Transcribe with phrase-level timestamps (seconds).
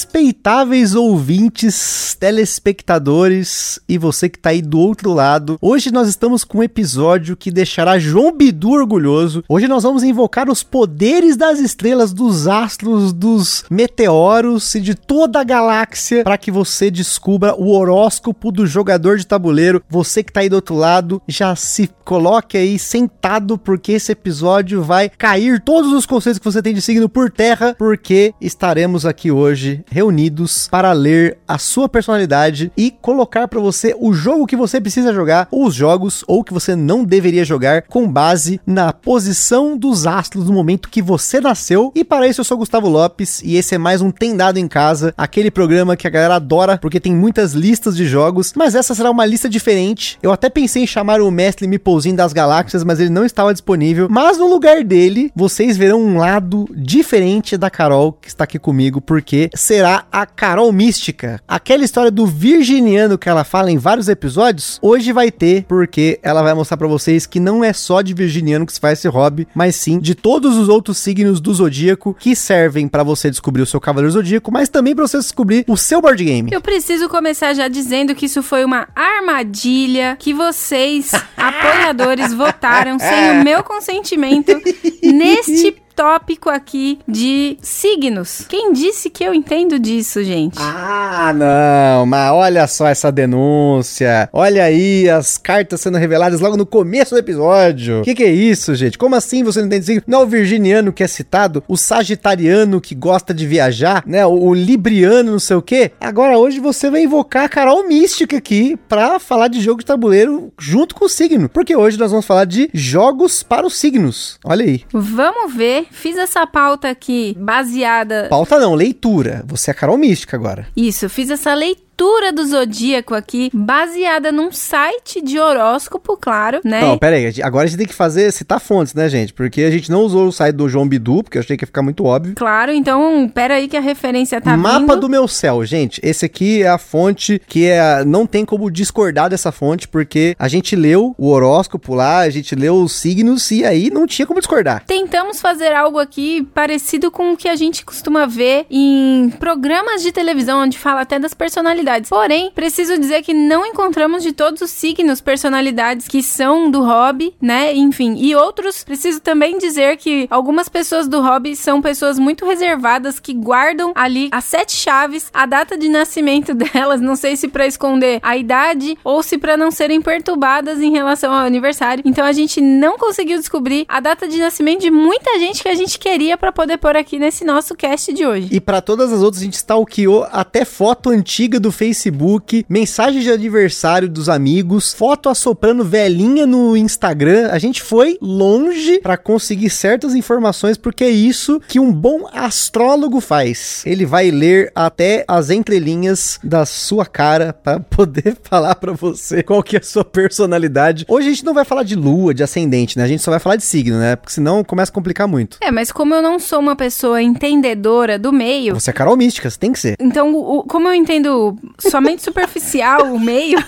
[0.00, 6.58] Respeitáveis ouvintes, telespectadores e você que tá aí do outro lado, hoje nós estamos com
[6.58, 9.44] um episódio que deixará João Bidu orgulhoso.
[9.46, 15.38] Hoje nós vamos invocar os poderes das estrelas, dos astros, dos meteoros e de toda
[15.38, 19.82] a galáxia para que você descubra o horóscopo do jogador de tabuleiro.
[19.86, 24.82] Você que tá aí do outro lado, já se coloque aí sentado porque esse episódio
[24.82, 29.30] vai cair todos os conceitos que você tem de signo por terra, porque estaremos aqui
[29.30, 34.80] hoje reunidos para ler a sua personalidade e colocar para você o jogo que você
[34.80, 39.76] precisa jogar, ou os jogos, ou que você não deveria jogar, com base na posição
[39.76, 41.92] dos astros no momento que você nasceu.
[41.94, 44.68] E para isso eu sou Gustavo Lopes e esse é mais um Tem Dado em
[44.68, 48.94] Casa, aquele programa que a galera adora porque tem muitas listas de jogos, mas essa
[48.94, 50.18] será uma lista diferente.
[50.22, 54.06] Eu até pensei em chamar o mestre Mipouzinho das Galáxias, mas ele não estava disponível.
[54.08, 59.00] Mas no lugar dele, vocês verão um lado diferente da Carol que está aqui comigo,
[59.00, 61.40] porque será a Carol Mística.
[61.46, 66.42] Aquela história do virginiano que ela fala em vários episódios, hoje vai ter, porque ela
[66.42, 69.46] vai mostrar para vocês que não é só de virginiano que se faz esse hobby,
[69.54, 73.66] mas sim de todos os outros signos do zodíaco que servem para você descobrir o
[73.66, 76.50] seu cavaleiro zodíaco, mas também para você descobrir o seu board game.
[76.52, 83.40] Eu preciso começar já dizendo que isso foi uma armadilha que vocês, apoiadores, votaram sem
[83.40, 84.52] o meu consentimento
[85.02, 88.46] neste tópico aqui de signos.
[88.48, 90.56] Quem disse que eu entendo disso, gente?
[90.58, 94.26] Ah, não, mas olha só essa denúncia.
[94.32, 98.00] Olha aí as cartas sendo reveladas logo no começo do episódio.
[98.00, 98.96] O que, que, é isso, gente?
[98.96, 100.02] Como assim você não entende signo?
[100.06, 104.24] Não é o virginiano que é citado, o sagitariano que gosta de viajar, né?
[104.24, 105.92] O, o libriano, não sei o quê.
[106.00, 110.50] Agora hoje você vai invocar a Carol Mística aqui pra falar de jogo de tabuleiro
[110.58, 111.46] junto com o signo.
[111.46, 114.38] Porque hoje nós vamos falar de jogos para os signos.
[114.42, 114.82] Olha aí.
[114.94, 118.26] Vamos ver Fiz essa pauta aqui baseada.
[118.28, 119.44] Pauta não, leitura.
[119.46, 120.66] Você é Carol Mística agora.
[120.76, 126.80] Isso, fiz essa leitura leitura do zodíaco aqui, baseada num site de horóscopo, claro, né?
[126.80, 129.34] Não, pera aí, agora a gente tem que fazer, citar fontes, né, gente?
[129.34, 131.66] Porque a gente não usou o site do João Bidu, porque eu achei que ia
[131.66, 132.34] ficar muito óbvio.
[132.36, 134.96] Claro, então, pera aí que a referência tá Mapa vindo.
[134.96, 136.00] do meu céu, gente.
[136.02, 140.48] Esse aqui é a fonte que é, não tem como discordar dessa fonte, porque a
[140.48, 144.40] gente leu o horóscopo lá, a gente leu os signos e aí não tinha como
[144.40, 144.84] discordar.
[144.86, 150.12] Tentamos fazer algo aqui parecido com o que a gente costuma ver em programas de
[150.12, 152.10] televisão, onde fala até das personalidades personalidades.
[152.10, 157.34] Porém, preciso dizer que não encontramos de todos os signos personalidades que são do hobby,
[157.40, 157.74] né?
[157.74, 163.18] Enfim, e outros, preciso também dizer que algumas pessoas do hobby são pessoas muito reservadas
[163.18, 167.66] que guardam ali as sete chaves, a data de nascimento delas, não sei se para
[167.66, 172.02] esconder a idade ou se para não serem perturbadas em relação ao aniversário.
[172.06, 175.74] Então a gente não conseguiu descobrir a data de nascimento de muita gente que a
[175.74, 178.48] gente queria para poder pôr aqui nesse nosso cast de hoje.
[178.50, 183.30] E para todas as outras a gente stalkeou até foto antiga do Facebook, mensagem de
[183.30, 187.48] aniversário dos amigos, foto assoprando velhinha no Instagram.
[187.50, 193.18] A gente foi longe para conseguir certas informações, porque é isso que um bom astrólogo
[193.18, 193.82] faz.
[193.86, 199.62] Ele vai ler até as entrelinhas da sua cara para poder falar para você qual
[199.62, 201.06] que é a sua personalidade.
[201.08, 203.04] Hoje a gente não vai falar de lua, de ascendente, né?
[203.04, 204.16] A gente só vai falar de signo, né?
[204.16, 205.56] Porque senão começa a complicar muito.
[205.62, 208.74] É, mas como eu não sou uma pessoa entendedora do meio.
[208.74, 209.96] Você é Carol Mística, você tem que ser.
[209.98, 213.58] Então, o, como eu entendo somente superficial o meio.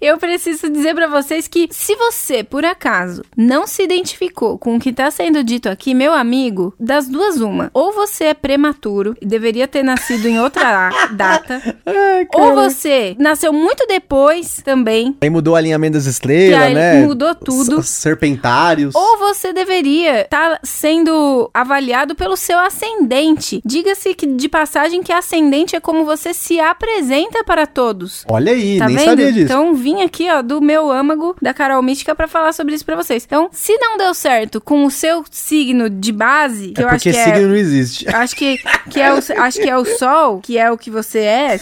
[0.00, 4.80] Eu preciso dizer para vocês que se você, por acaso, não se identificou com o
[4.80, 9.26] que tá sendo dito aqui, meu amigo, das duas uma, ou você é prematuro e
[9.26, 15.16] deveria ter nascido em outra data, Ai, ou você nasceu muito depois também.
[15.20, 17.00] Aí mudou o alinhamento das estrelas, né?
[17.06, 17.78] mudou tudo.
[17.78, 18.94] Os serpentários.
[18.94, 23.60] Ou você deveria estar sendo avaliado pelo seu ascendente.
[23.64, 28.24] Diga-se que de passagem que ascendente é como você se apresenta para todos.
[28.28, 29.06] Olha aí, Tá nem vendo?
[29.08, 29.52] sabia disso.
[29.52, 32.96] Então vim aqui, ó, do meu âmago da Carol Mística pra falar sobre isso pra
[32.96, 33.24] vocês.
[33.24, 37.02] Então, se não deu certo com o seu signo de base, que é eu acho
[37.02, 38.08] que signo é não existe.
[38.08, 38.58] acho que,
[38.90, 41.60] que é o, acho que é o sol, que é o que você é.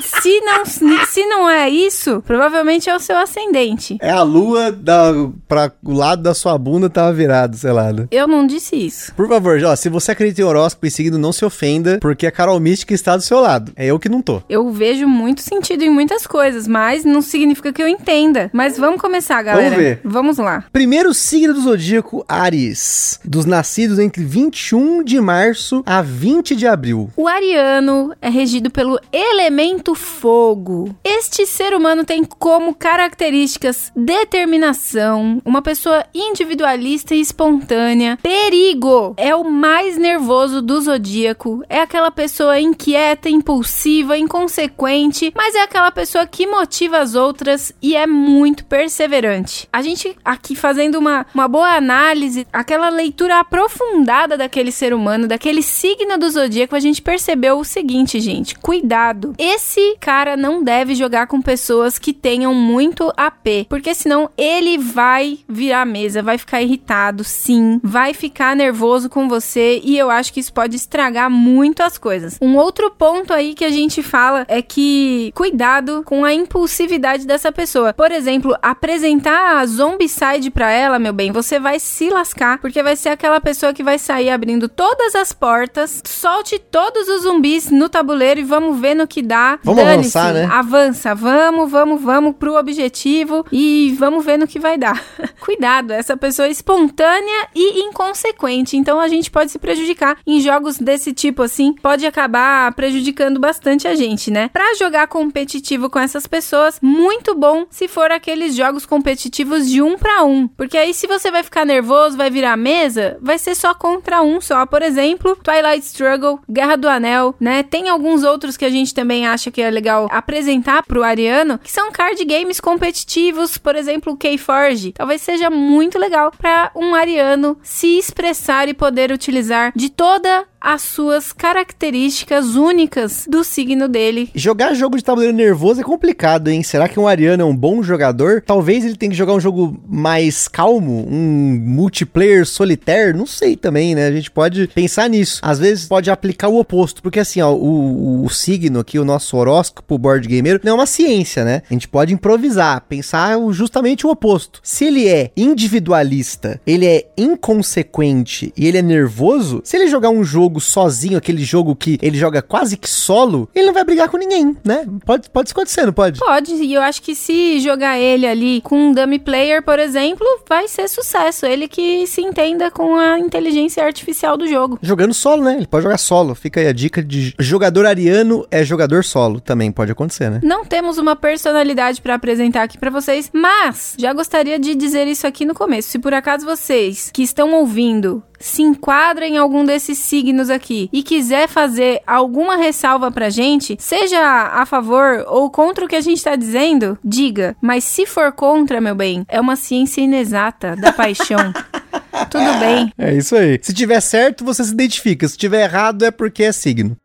[0.00, 3.96] Se não, se não é isso, provavelmente é o seu ascendente.
[4.00, 5.12] É a lua da,
[5.48, 7.92] pra o lado da sua bunda tava virado, sei lá.
[7.92, 8.06] Né?
[8.10, 9.14] Eu não disse isso.
[9.14, 12.30] Por favor, ó, se você acredita em horóscopo e signo, não se ofenda, porque a
[12.30, 13.72] Carol Mística está do seu lado.
[13.76, 14.42] É eu que não tô.
[14.48, 18.50] Eu vejo muito sentido em muitas coisas, mas não significa que eu entenda.
[18.52, 19.70] Mas vamos começar, galera.
[19.70, 20.00] Vamos ver.
[20.04, 20.64] Vamos lá.
[20.72, 23.20] Primeiro signo do zodíaco, Ares.
[23.24, 27.10] Dos nascidos entre 21 de março a 20 de abril.
[27.16, 30.94] O ariano é regido pelo elemento fogo.
[31.04, 39.44] Este ser humano tem como características determinação, uma pessoa individualista e espontânea, perigo, é o
[39.44, 46.46] mais nervoso do zodíaco, é aquela pessoa inquieta, impulsiva, inconsequente, mas é aquela pessoa que
[46.46, 49.68] motiva as outras e é muito perseverante.
[49.72, 55.62] A gente aqui fazendo uma, uma boa análise, aquela leitura aprofundada daquele ser humano, daquele
[55.62, 59.34] signo do zodíaco, a gente percebeu o seguinte, gente: cuidado.
[59.38, 59.65] Esse
[60.00, 65.82] cara não deve jogar com pessoas que tenham muito AP, porque senão ele vai virar
[65.82, 70.40] a mesa, vai ficar irritado, sim, vai ficar nervoso com você e eu acho que
[70.40, 72.38] isso pode estragar muito as coisas.
[72.40, 77.50] Um outro ponto aí que a gente fala é que cuidado com a impulsividade dessa
[77.50, 77.92] pessoa.
[77.92, 82.96] Por exemplo, apresentar a zombicide para ela, meu bem, você vai se lascar, porque vai
[82.96, 87.88] ser aquela pessoa que vai sair abrindo todas as portas, solte todos os zumbis no
[87.88, 89.55] tabuleiro e vamos ver no que dá.
[89.62, 90.48] Vamos avançar, né?
[90.50, 95.02] Avança, vamos, vamos, vamos pro objetivo e vamos ver no que vai dar.
[95.40, 100.78] Cuidado, essa pessoa é espontânea e inconsequente, então a gente pode se prejudicar em jogos
[100.78, 104.48] desse tipo assim, pode acabar prejudicando bastante a gente, né?
[104.52, 109.96] Para jogar competitivo com essas pessoas, muito bom se for aqueles jogos competitivos de um
[109.96, 113.74] para um, porque aí se você vai ficar nervoso, vai virar mesa, vai ser só
[113.74, 117.62] contra um só, por exemplo, Twilight Struggle, Guerra do Anel, né?
[117.62, 121.70] Tem alguns outros que a gente também acha que é legal apresentar pro Ariano, que
[121.70, 124.92] são card games competitivos, por exemplo, o Keyforge.
[124.92, 130.82] Talvez seja muito legal para um Ariano se expressar e poder utilizar de toda as
[130.82, 134.30] suas características únicas do signo dele.
[134.34, 136.62] Jogar jogo de tabuleiro nervoso é complicado, hein?
[136.62, 138.42] Será que um Ariano é um bom jogador?
[138.44, 143.94] Talvez ele tenha que jogar um jogo mais calmo, um multiplayer solitário, não sei também,
[143.94, 144.08] né?
[144.08, 145.40] A gente pode pensar nisso.
[145.42, 149.25] Às vezes pode aplicar o oposto, porque assim, ó, o, o signo aqui, o nosso
[149.34, 151.62] horóscopo board gamer, não é uma ciência, né?
[151.68, 154.60] A gente pode improvisar, pensar justamente o oposto.
[154.62, 160.22] Se ele é individualista, ele é inconsequente e ele é nervoso, se ele jogar um
[160.22, 164.08] jogo jogo sozinho, aquele jogo que ele joga quase que solo, ele não vai brigar
[164.08, 164.86] com ninguém, né?
[165.04, 166.18] Pode, pode acontecer, não pode?
[166.20, 170.26] Pode, e eu acho que se jogar ele ali com um dummy player, por exemplo,
[170.48, 171.46] vai ser sucesso.
[171.46, 174.78] Ele que se entenda com a inteligência artificial do jogo.
[174.82, 175.56] Jogando solo, né?
[175.56, 176.34] Ele pode jogar solo.
[176.34, 179.15] Fica aí a dica de jogador ariano é jogador solo.
[179.40, 180.40] Também pode acontecer, né?
[180.42, 185.26] Não temos uma personalidade para apresentar aqui para vocês, mas já gostaria de dizer isso
[185.26, 185.88] aqui no começo.
[185.88, 191.02] Se por acaso vocês que estão ouvindo se enquadra em algum desses signos aqui e
[191.02, 196.22] quiser fazer alguma ressalva pra gente, seja a favor ou contra o que a gente
[196.22, 197.56] tá dizendo, diga.
[197.60, 201.52] Mas se for contra, meu bem, é uma ciência inexata da paixão.
[202.30, 202.92] Tudo bem.
[202.98, 203.58] É isso aí.
[203.62, 205.28] Se tiver certo, você se identifica.
[205.28, 206.96] Se tiver errado, é porque é signo.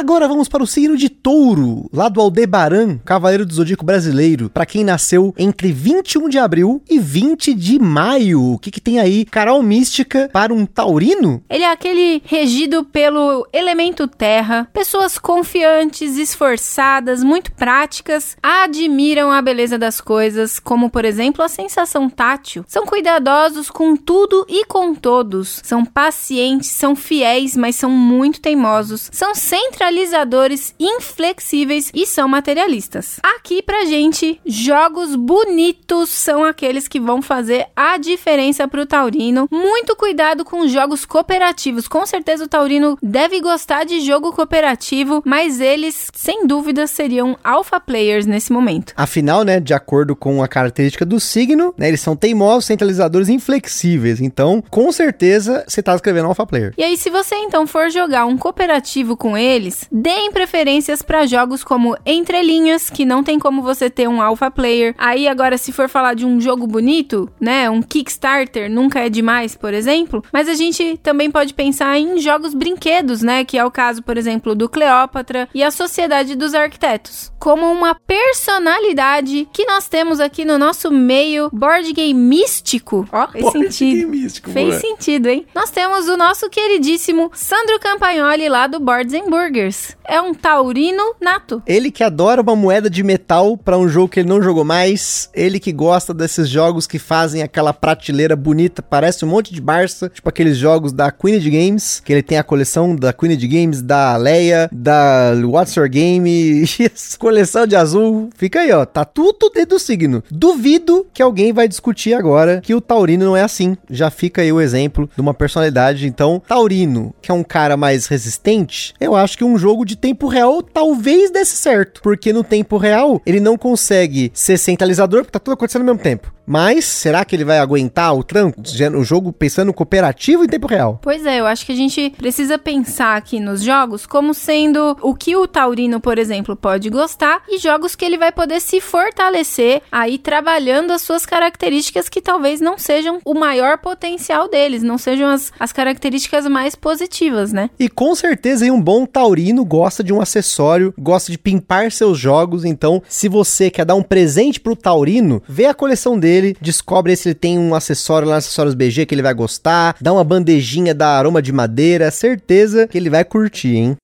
[0.00, 4.64] Agora vamos para o signo de Touro, lá do Aldebaran, Cavaleiro do Zodíaco brasileiro, para
[4.64, 8.54] quem nasceu entre 21 de abril e 20 de maio.
[8.54, 9.26] O que, que tem aí?
[9.26, 11.44] Carol Mística para um taurino?
[11.50, 19.76] Ele é aquele regido pelo elemento terra, pessoas confiantes, esforçadas, muito práticas, admiram a beleza
[19.76, 22.64] das coisas, como por exemplo a sensação tátil.
[22.66, 25.60] São cuidadosos com tudo e com todos.
[25.62, 29.10] São pacientes, são fiéis, mas são muito teimosos.
[29.12, 33.18] São centralizados centralizadores inflexíveis e são materialistas.
[33.22, 39.48] Aqui pra gente, jogos bonitos são aqueles que vão fazer a diferença pro taurino.
[39.50, 41.88] Muito cuidado com jogos cooperativos.
[41.88, 47.80] Com certeza o taurino deve gostar de jogo cooperativo, mas eles, sem dúvida, seriam alpha
[47.80, 48.92] players nesse momento.
[48.96, 54.20] Afinal, né, de acordo com a característica do signo, né, eles são teimosos, centralizadores inflexíveis.
[54.20, 56.74] Então, com certeza, você tá escrevendo alpha player.
[56.78, 61.62] E aí, se você então for jogar um cooperativo com eles, deem preferências para jogos
[61.62, 64.94] como Entrelinhas, que não tem como você ter um alpha player.
[64.98, 69.56] Aí agora se for falar de um jogo bonito, né, um Kickstarter nunca é demais,
[69.56, 73.70] por exemplo, mas a gente também pode pensar em jogos brinquedos, né, que é o
[73.70, 79.88] caso, por exemplo, do Cleópatra e a Sociedade dos Arquitetos, como uma personalidade que nós
[79.88, 83.08] temos aqui no nosso meio board game místico.
[83.12, 84.08] Ó, fez board sentido.
[84.08, 85.46] Místico, fez sentido, hein?
[85.54, 90.34] Nós temos o nosso queridíssimo Sandro Campagnoli lá do Boards and Burgers Tigers é um
[90.34, 91.62] taurino nato.
[91.64, 95.30] Ele que adora uma moeda de metal para um jogo que ele não jogou mais,
[95.32, 100.08] ele que gosta desses jogos que fazem aquela prateleira bonita, parece um monte de Barça,
[100.08, 103.46] tipo aqueles jogos da Queen of Games, que ele tem a coleção da Queen of
[103.46, 106.64] Games, da Leia, da What's Your Game,
[107.18, 108.30] coleção de azul.
[108.34, 110.24] Fica aí, ó, tá tudo dentro do signo.
[110.28, 113.76] Duvido que alguém vai discutir agora que o taurino não é assim.
[113.88, 116.08] Já fica aí o exemplo de uma personalidade.
[116.08, 120.26] Então, taurino, que é um cara mais resistente, eu acho que um jogo de tempo
[120.26, 125.38] real talvez desse certo, porque no tempo real ele não consegue ser centralizador, porque tá
[125.38, 126.32] tudo acontecendo ao mesmo tempo.
[126.50, 128.60] Mas será que ele vai aguentar o tranco?
[128.98, 130.98] O jogo pensando cooperativo em tempo real?
[131.00, 135.14] Pois é, eu acho que a gente precisa pensar aqui nos jogos como sendo o
[135.14, 139.80] que o Taurino, por exemplo, pode gostar e jogos que ele vai poder se fortalecer
[139.92, 145.28] aí trabalhando as suas características que talvez não sejam o maior potencial deles, não sejam
[145.28, 147.70] as, as características mais positivas, né?
[147.78, 152.64] E com certeza um bom Taurino gosta de um acessório, gosta de pimpar seus jogos,
[152.64, 157.14] então se você quer dar um presente pro Taurino, vê a coleção dele dele, descobre
[157.16, 160.94] se ele tem um acessório lá, acessórios BG que ele vai gostar, dá uma bandejinha
[160.94, 163.96] da aroma de madeira, certeza que ele vai curtir, hein?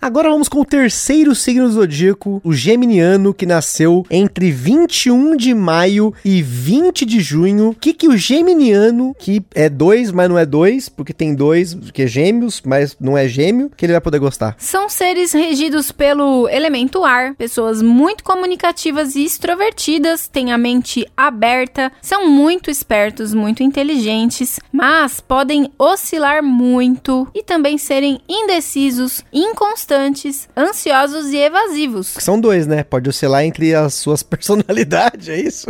[0.00, 5.52] Agora vamos com o terceiro signo do zodíaco, o geminiano, que nasceu entre 21 de
[5.52, 7.70] maio e 20 de junho.
[7.70, 11.74] O que, que o geminiano, que é dois, mas não é dois, porque tem dois,
[11.92, 14.54] que é gêmeos, mas não é gêmeo, que ele vai poder gostar?
[14.56, 21.90] São seres regidos pelo elemento ar, pessoas muito comunicativas e extrovertidas, têm a mente aberta,
[22.00, 30.48] são muito espertos, muito inteligentes, mas podem oscilar muito e também serem indecisos, inconstantes inconstantes,
[30.56, 32.08] ansiosos e evasivos.
[32.18, 32.84] São dois, né?
[32.84, 35.66] Pode oscilar entre as suas personalidades, é isso?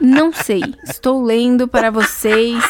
[0.00, 0.62] Não sei.
[0.84, 2.62] Estou lendo para vocês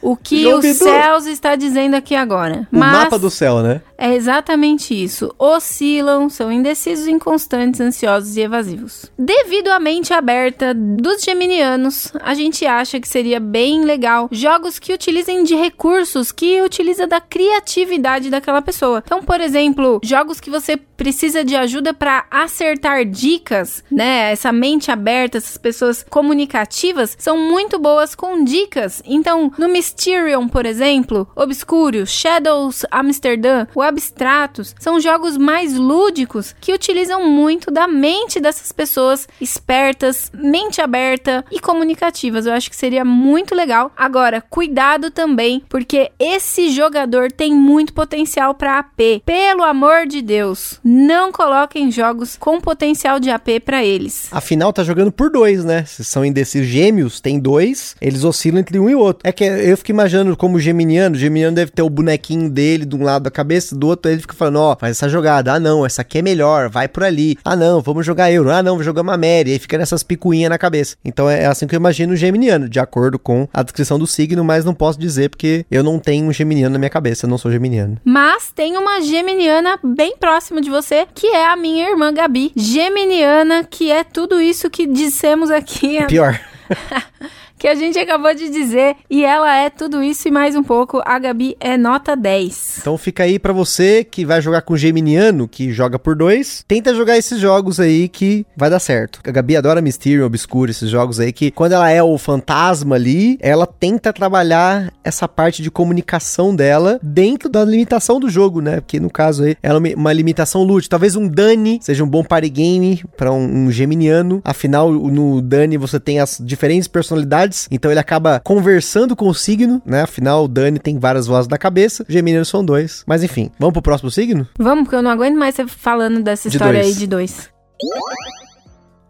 [0.00, 2.68] o que o céus está dizendo aqui agora.
[2.72, 3.80] O Mas mapa do céu, né?
[3.96, 5.34] É exatamente isso.
[5.38, 9.10] Oscilam, são indecisos, inconstantes, ansiosos e evasivos.
[9.18, 14.92] Devido à mente aberta dos geminianos, a gente acha que seria bem legal jogos que
[14.92, 19.02] utilizem de recursos que utiliza da criatividade daquela pessoa.
[19.04, 24.32] Então, por exemplo, jogos que você precisa de ajuda para acertar dicas, né?
[24.32, 29.02] Essa mente aberta, essas pessoas comunicativas são muito boas com dicas.
[29.04, 36.72] Então, no Mysterium, por exemplo, Obscuro, Shadows Amsterdam, o Abstratos, são jogos mais lúdicos que
[36.72, 42.46] utilizam muito da mente dessas pessoas espertas, mente aberta e comunicativas.
[42.46, 43.92] Eu acho que seria muito legal.
[43.96, 49.22] Agora, cuidado também, porque esse jogador tem muito potencial para AP.
[49.24, 54.28] Pelo amor de Deus, não coloquem jogos com potencial de AP para eles.
[54.30, 55.84] Afinal, tá jogando por dois, né?
[55.84, 59.20] Se são indecisos gêmeos, tem dois, eles oscilam entre um e outro.
[59.24, 62.96] É que eu fico imaginando como geminiano, o geminiano deve ter o bonequinho dele de
[62.96, 65.60] um lado da cabeça, do outro ele fica falando, ó, oh, faz essa jogada, ah
[65.60, 68.82] não, essa aqui é melhor, vai por ali, ah não, vamos jogar euro, ah não,
[68.82, 70.96] jogar uma Mary, aí fica nessas picuinhas na cabeça.
[71.04, 74.44] Então é assim que eu imagino o geminiano, de acordo com a descrição do signo,
[74.44, 77.38] mas não posso dizer porque eu não tenho um geminiano na minha cabeça, eu não
[77.38, 77.98] sou geminiano.
[78.04, 83.64] Mas tem uma geminiana bem próxima de você, que é a minha irmã Gabi, geminiana,
[83.64, 86.04] que é tudo isso que dissemos aqui.
[86.06, 86.40] Pior.
[87.64, 88.94] que a gente acabou de dizer.
[89.08, 91.00] E ela é tudo isso e mais um pouco.
[91.02, 92.80] A Gabi é nota 10.
[92.80, 96.62] Então fica aí para você que vai jogar com Geminiano, que joga por dois.
[96.68, 99.20] Tenta jogar esses jogos aí que vai dar certo.
[99.26, 103.38] A Gabi adora Mysterium, Obscuro, esses jogos aí que quando ela é o fantasma ali,
[103.40, 108.82] ela tenta trabalhar essa parte de comunicação dela dentro da limitação do jogo, né?
[108.82, 110.90] Porque no caso aí, ela é uma limitação lúdica.
[110.90, 114.42] Talvez um Dani seja um bom party game para um, um Geminiano.
[114.44, 119.80] Afinal, no Dani você tem as diferentes personalidades então ele acaba conversando com o signo,
[119.84, 120.02] né?
[120.02, 123.04] Afinal, o Dani tem várias vozes na cabeça, Geminiano são dois.
[123.06, 124.46] Mas enfim, vamos pro próximo signo?
[124.58, 126.94] Vamos, porque eu não aguento mais você falando dessa de história dois.
[126.94, 127.48] aí de dois.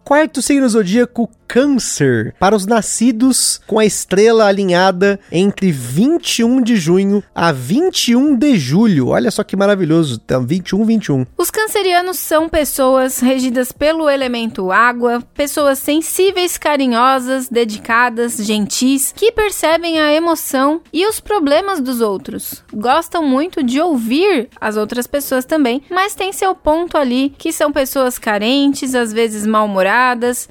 [0.04, 7.22] Quarto signo zodíaco, Câncer, para os nascidos com a estrela alinhada entre 21 de junho
[7.34, 9.08] a 21 de julho.
[9.08, 11.26] Olha só que maravilhoso, então 21 21.
[11.38, 20.00] Os cancerianos são pessoas regidas pelo elemento água, pessoas sensíveis, carinhosas, dedicadas, gentis, que percebem
[20.00, 22.64] a emoção e os problemas dos outros.
[22.74, 27.70] Gostam muito de ouvir as outras pessoas também, mas tem seu ponto ali que são
[27.70, 29.93] pessoas carentes, às vezes mal-humoradas,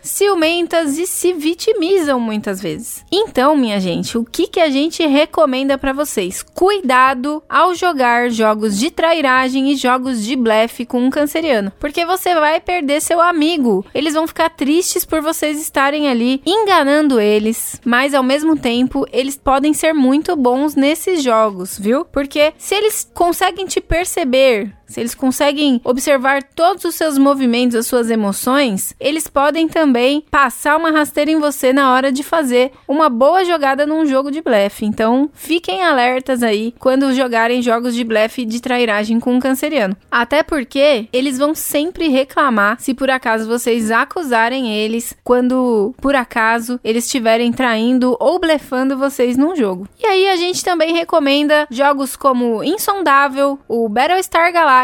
[0.02, 3.04] ciumentas e se vitimizam muitas vezes.
[3.12, 6.42] Então, minha gente, o que, que a gente recomenda para vocês?
[6.42, 12.34] Cuidado ao jogar jogos de trairagem e jogos de blefe com um canceriano, porque você
[12.36, 13.86] vai perder seu amigo.
[13.94, 19.38] Eles vão ficar tristes por vocês estarem ali enganando eles, mas ao mesmo tempo eles
[19.38, 22.06] podem ser muito bons nesses jogos, viu?
[22.06, 27.88] Porque se eles conseguem te perceber se eles conseguem observar todos os seus movimentos, as
[27.88, 33.10] suas emoções, eles podem também passar uma rasteira em você na hora de fazer uma
[33.10, 34.86] boa jogada num jogo de blefe.
[34.86, 39.96] Então, fiquem alertas aí quando jogarem jogos de blefe de trairagem com um canceriano.
[40.12, 46.80] Até porque eles vão sempre reclamar se por acaso vocês acusarem eles quando por acaso
[46.84, 49.88] eles estiverem traindo ou blefando vocês num jogo.
[50.00, 54.83] E aí a gente também recomenda jogos como Insondável, o Battlestar Galactica,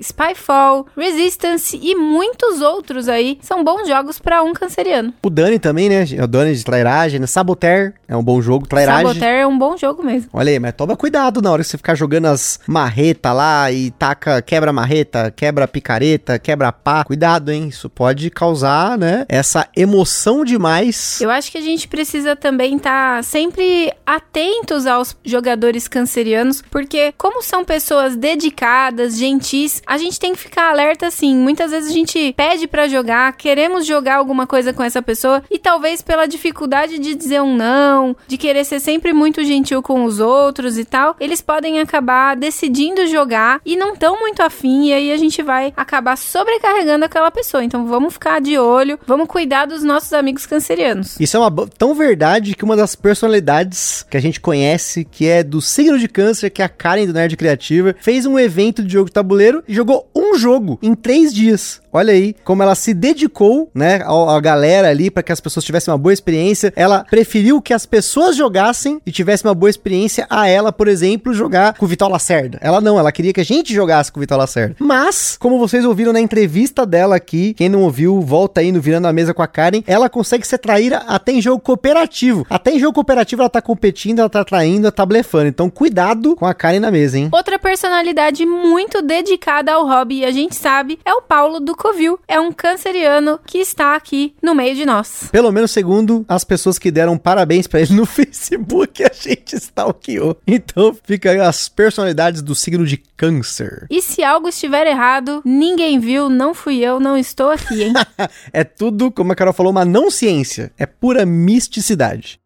[0.00, 3.38] Spyfall, Resistance e muitos outros aí.
[3.42, 5.12] São bons jogos para um canceriano.
[5.22, 6.04] O Dani também, né?
[6.22, 7.26] O Dani de trairagem, né?
[7.26, 9.06] Saboteur é um bom jogo, trairagem.
[9.06, 10.30] Saboteur é um bom jogo mesmo.
[10.32, 13.90] Olha aí, mas toma cuidado na hora que você ficar jogando as marretas lá e
[13.90, 17.04] taca, quebra marreta, quebra picareta, quebra pá.
[17.04, 17.68] Cuidado, hein?
[17.68, 19.24] Isso pode causar, né?
[19.28, 21.20] Essa emoção demais.
[21.20, 27.12] Eu acho que a gente precisa também estar tá sempre atentos aos jogadores cancerianos, porque
[27.16, 31.34] como são pessoas dedicadas, gentis, a gente tem que ficar alerta assim.
[31.36, 35.58] Muitas vezes a gente pede para jogar, queremos jogar alguma coisa com essa pessoa e
[35.58, 40.20] talvez pela dificuldade de dizer um não, de querer ser sempre muito gentil com os
[40.20, 45.12] outros e tal, eles podem acabar decidindo jogar e não tão muito afim e aí
[45.12, 47.64] a gente vai acabar sobrecarregando aquela pessoa.
[47.64, 51.18] Então vamos ficar de olho, vamos cuidar dos nossos amigos cancerianos.
[51.18, 55.42] Isso é uma tão verdade que uma das personalidades que a gente conhece, que é
[55.42, 58.98] do signo de câncer, que é a Karen do Nerd Criativa, fez um evento de
[59.04, 61.80] jogo de tabuleiro e jogou um jogo em três dias.
[61.96, 65.64] Olha aí como ela se dedicou, né, a, a galera ali para que as pessoas
[65.64, 66.72] tivessem uma boa experiência.
[66.74, 71.32] Ela preferiu que as pessoas jogassem e tivessem uma boa experiência a ela, por exemplo,
[71.32, 72.58] jogar com o Vital Lacerda.
[72.60, 74.74] Ela não, ela queria que a gente jogasse com o Vital Lacerda.
[74.80, 79.06] Mas, como vocês ouviram na entrevista dela aqui, quem não ouviu, volta aí no Virando
[79.06, 82.44] a Mesa com a Karen, ela consegue ser traíra até em jogo cooperativo.
[82.50, 85.46] Até em jogo cooperativo ela tá competindo, ela tá traindo, ela tá blefando.
[85.46, 87.28] Então, cuidado com a Karen na mesa, hein?
[87.32, 92.18] Outra personalidade muito dedicada ao hobby, a gente sabe, é o Paulo do Covil.
[92.26, 95.28] É um canceriano que está aqui no meio de nós.
[95.30, 100.34] Pelo menos segundo as pessoas que deram parabéns para ele no Facebook, a gente stalkeou.
[100.46, 103.86] Então, fica aí as personalidades do signo de câncer.
[103.90, 107.92] E se algo estiver errado, ninguém viu, não fui eu, não estou aqui, hein?
[108.50, 110.72] é tudo, como a Carol falou, uma não ciência.
[110.78, 112.40] É pura misticidade.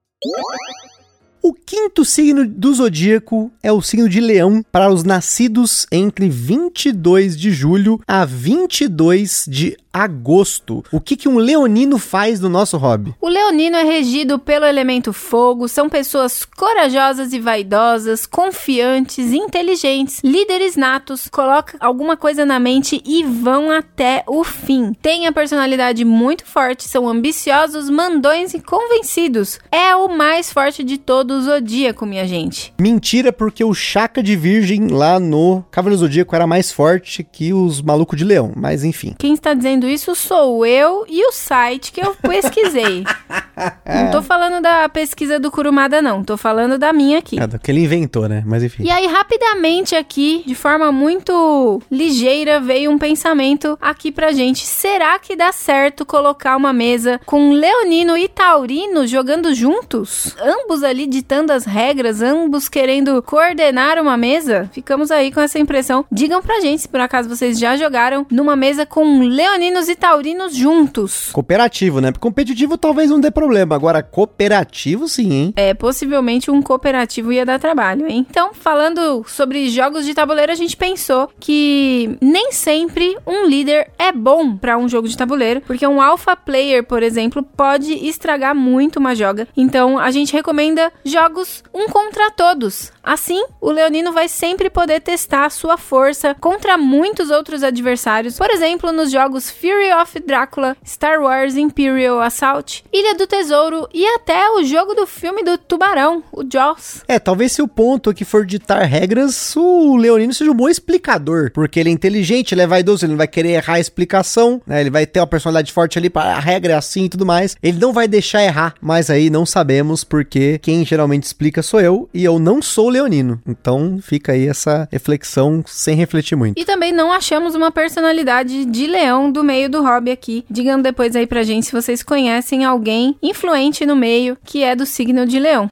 [1.40, 7.36] O quinto signo do zodíaco é o signo de Leão para os nascidos entre 22
[7.36, 10.84] de julho a 22 de agosto.
[10.92, 13.14] O que, que um leonino faz no nosso hobby?
[13.20, 20.76] O leonino é regido pelo elemento fogo, são pessoas corajosas e vaidosas, confiantes, inteligentes, líderes
[20.76, 24.92] natos, colocam alguma coisa na mente e vão até o fim.
[25.02, 29.58] Tem a personalidade muito forte, são ambiciosos, mandões e convencidos.
[29.72, 32.72] É o mais forte de todo o zodíaco, minha gente.
[32.80, 37.82] Mentira, porque o Chaka de Virgem lá no Cavaleiro Zodíaco era mais forte que os
[37.82, 39.14] malucos de leão, mas enfim.
[39.18, 43.04] Quem está dizendo isso sou eu e o site que eu pesquisei.
[43.86, 46.24] não tô falando da pesquisa do Curumada, não.
[46.24, 47.38] Tô falando da minha aqui.
[47.38, 48.42] É, do que ele inventou, né?
[48.46, 48.84] Mas enfim.
[48.84, 54.64] E aí, rapidamente aqui, de forma muito ligeira, veio um pensamento aqui pra gente.
[54.64, 60.34] Será que dá certo colocar uma mesa com Leonino e Taurino jogando juntos?
[60.40, 64.68] Ambos ali ditando as regras, ambos querendo coordenar uma mesa?
[64.72, 66.04] Ficamos aí com essa impressão.
[66.10, 70.54] Digam pra gente se por acaso vocês já jogaram numa mesa com leoninos e taurinos
[70.54, 71.30] juntos.
[71.32, 72.12] Cooperativo, né?
[72.18, 73.74] Competitivo talvez não dê problema.
[73.74, 75.54] Agora, cooperativo sim, hein?
[75.56, 78.26] É, possivelmente um cooperativo ia dar trabalho, hein?
[78.28, 84.10] Então, falando sobre jogos de tabuleiro, a gente pensou que nem sempre um líder é
[84.10, 88.98] bom para um jogo de tabuleiro, porque um alpha player, por exemplo, pode estragar muito
[88.98, 89.46] uma joga.
[89.56, 91.37] Então, a gente recomenda jogos
[91.74, 92.92] um contra todos.
[93.02, 98.36] Assim, o leonino vai sempre poder testar sua força contra muitos outros adversários.
[98.36, 104.06] Por exemplo, nos jogos Fury of Drácula, Star Wars Imperial Assault, Ilha do Tesouro e
[104.06, 107.02] até o jogo do filme do Tubarão, o Jaws.
[107.08, 111.50] É, talvez se o ponto aqui for ditar regras, o Leonino seja um bom explicador,
[111.52, 114.80] porque ele é inteligente, ele é vaidoso, ele não vai querer errar a explicação, né?
[114.80, 117.56] Ele vai ter uma personalidade forte ali a regra é assim e tudo mais.
[117.62, 122.08] Ele não vai deixar errar, mas aí não sabemos porque quem geralmente explica sou eu
[122.12, 123.40] e eu não sou leonino.
[123.46, 126.58] Então fica aí essa reflexão sem refletir muito.
[126.58, 130.44] E também não achamos uma personalidade de leão do meio do hobby aqui.
[130.50, 134.86] Digam depois aí pra gente se vocês conhecem alguém influente no meio que é do
[134.86, 135.68] signo de leão.